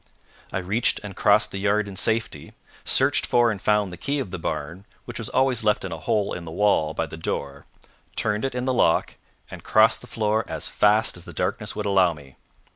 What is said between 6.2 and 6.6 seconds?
in the